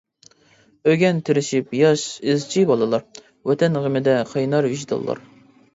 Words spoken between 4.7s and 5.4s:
ۋىجدانلار.